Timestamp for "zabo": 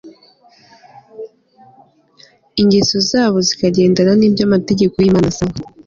3.09-3.37